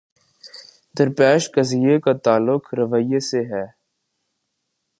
درپیش 0.95 1.43
قضیے 1.55 1.99
کا 1.99 2.13
تعلق 2.25 2.73
رویے 2.73 3.19
سے 3.19 3.39
ہے۔ 3.51 3.65